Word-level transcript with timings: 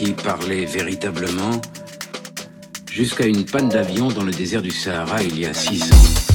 qui 0.00 0.12
parler 0.12 0.64
véritablement, 0.64 1.60
jusqu'à 2.90 3.26
une 3.26 3.44
panne 3.44 3.68
d'avion 3.68 4.08
dans 4.08 4.22
le 4.22 4.32
désert 4.32 4.62
du 4.62 4.70
Sahara 4.70 5.22
il 5.22 5.38
y 5.38 5.44
a 5.44 5.52
six 5.52 5.82
ans. 5.92 6.29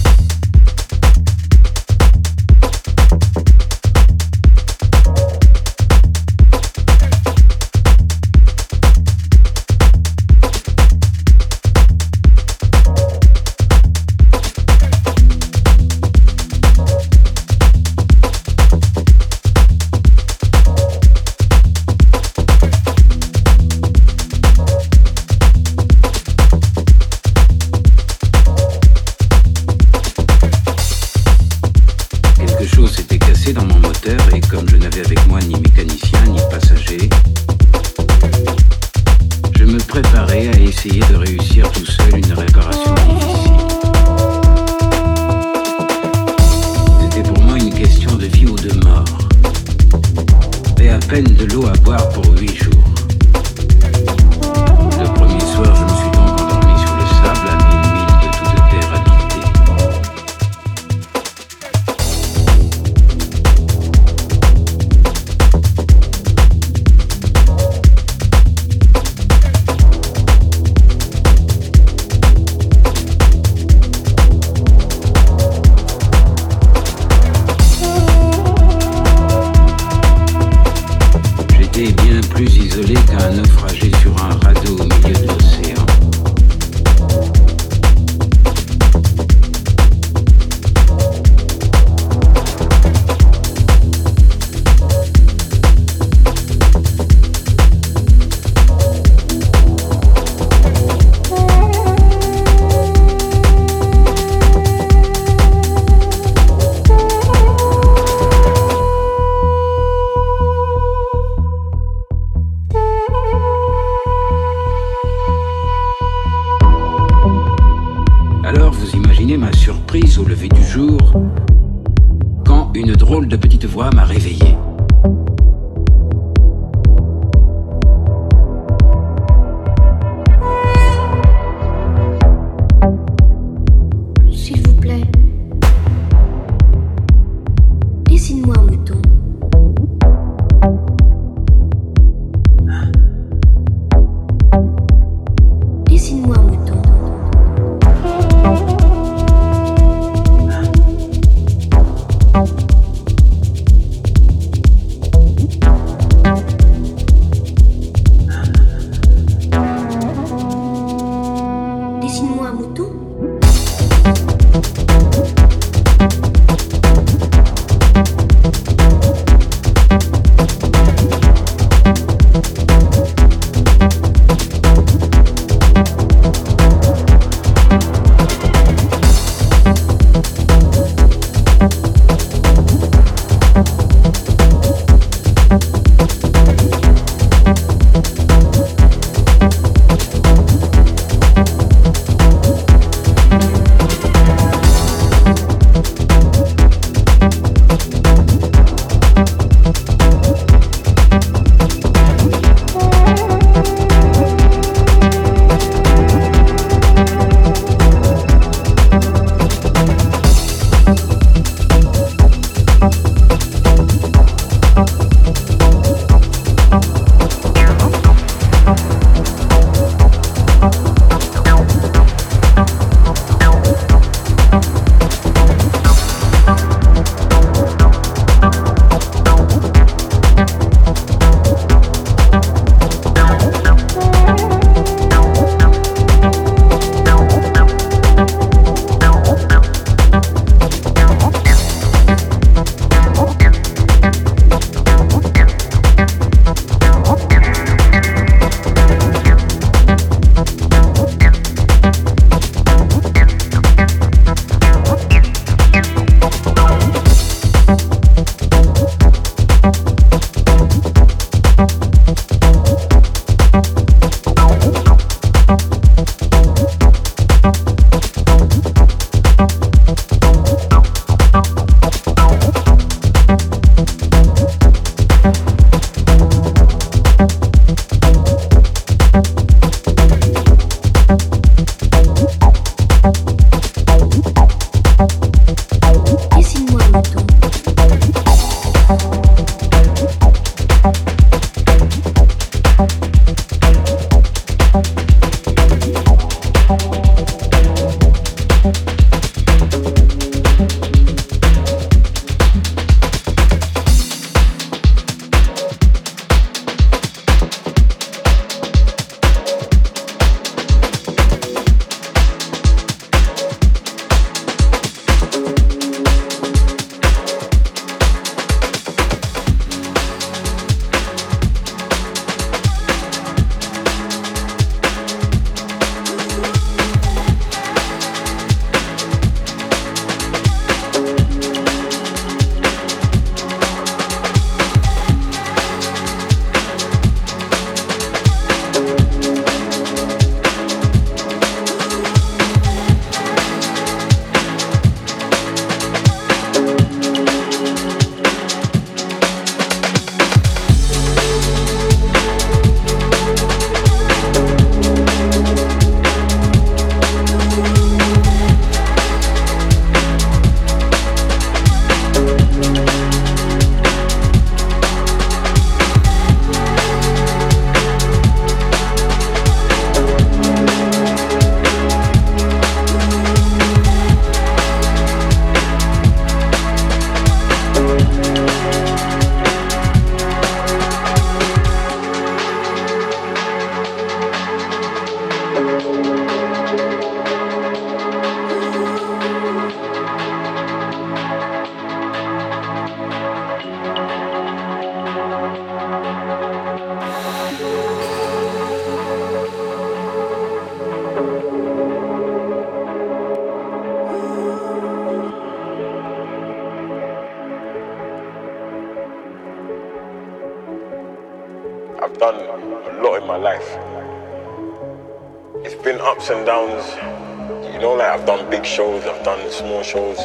Small 419.66 419.82
shows. 419.82 420.20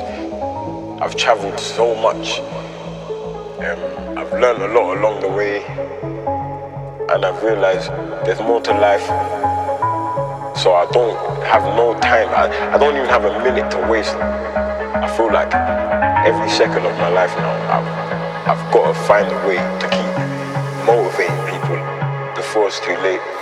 I've 1.00 1.16
traveled 1.16 1.58
so 1.58 1.94
much. 1.94 2.40
Um, 3.64 4.18
I've 4.18 4.30
learned 4.34 4.62
a 4.62 4.68
lot 4.68 4.98
along 4.98 5.22
the 5.22 5.30
way. 5.30 5.64
And 7.08 7.24
I've 7.24 7.42
realized 7.42 7.88
there's 8.26 8.40
more 8.40 8.60
to 8.60 8.72
life. 8.72 9.06
So 10.58 10.74
I 10.74 10.86
don't 10.92 11.16
have 11.42 11.62
no 11.74 11.98
time. 12.00 12.28
I, 12.36 12.74
I 12.74 12.76
don't 12.76 12.94
even 12.94 13.08
have 13.08 13.24
a 13.24 13.42
minute 13.42 13.70
to 13.70 13.78
waste. 13.88 14.14
I 14.14 15.08
feel 15.16 15.32
like 15.32 15.54
every 16.28 16.50
second 16.50 16.84
of 16.84 16.92
my 16.98 17.08
life 17.08 17.34
now, 17.38 17.56
I've, 17.72 18.58
I've 18.58 18.74
got 18.74 18.92
to 18.92 18.94
find 19.08 19.26
a 19.26 19.48
way 19.48 19.56
to 19.56 19.88
keep 19.88 20.12
motivating 20.84 21.40
people 21.48 21.80
before 22.36 22.66
it's 22.66 22.78
too 22.80 22.92
late. 23.00 23.39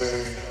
Insane. 0.00 0.50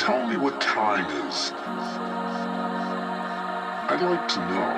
Tell 0.00 0.26
me 0.26 0.38
what 0.38 0.58
time 0.62 1.04
is. 1.28 1.52
I'd 3.90 4.00
like 4.00 4.26
to 4.28 4.40
know. 4.48 4.70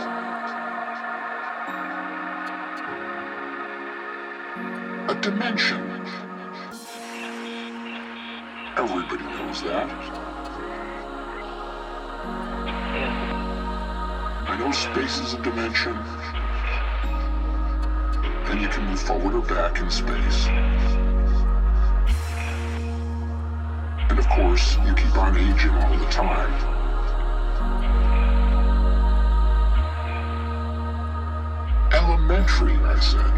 A 5.12 5.14
dimension. 5.20 5.80
Everybody 8.76 9.22
knows 9.22 9.62
that. 9.62 9.88
I 14.48 14.56
know 14.58 14.72
space 14.72 15.20
is 15.20 15.34
a 15.34 15.38
dimension, 15.42 15.96
and 18.50 18.60
you 18.60 18.66
can 18.66 18.84
move 18.86 19.00
forward 19.00 19.34
or 19.36 19.42
back 19.42 19.78
in 19.78 19.88
space. 19.88 20.48
Course, 24.36 24.76
you 24.86 24.94
keep 24.94 25.16
on 25.18 25.36
aging 25.36 25.70
all 25.70 25.98
the 25.98 26.06
time. 26.06 26.52
Elementary, 31.92 32.76
I 32.76 32.98
said. 32.98 33.32